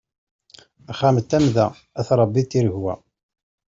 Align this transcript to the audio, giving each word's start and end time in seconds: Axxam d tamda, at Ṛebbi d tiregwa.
Axxam 0.91 1.15
d 1.23 1.25
tamda, 1.29 1.65
at 1.99 2.07
Ṛebbi 2.19 2.41
d 2.45 2.49
tiregwa. 2.49 2.93